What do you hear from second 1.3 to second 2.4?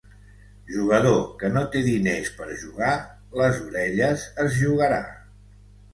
que no té diners